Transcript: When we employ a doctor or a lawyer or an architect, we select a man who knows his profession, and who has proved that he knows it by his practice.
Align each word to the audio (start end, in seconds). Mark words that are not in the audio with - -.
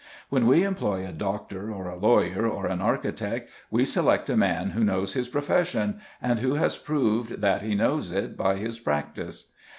When 0.29 0.47
we 0.47 0.63
employ 0.63 1.05
a 1.07 1.11
doctor 1.11 1.71
or 1.71 1.87
a 1.87 1.95
lawyer 1.95 2.47
or 2.47 2.65
an 2.65 2.81
architect, 2.81 3.51
we 3.69 3.85
select 3.85 4.31
a 4.31 4.35
man 4.35 4.71
who 4.71 4.83
knows 4.83 5.13
his 5.13 5.27
profession, 5.27 5.99
and 6.19 6.39
who 6.39 6.55
has 6.55 6.75
proved 6.75 7.39
that 7.41 7.61
he 7.61 7.75
knows 7.75 8.11
it 8.11 8.35
by 8.35 8.55
his 8.55 8.79
practice. 8.79 9.51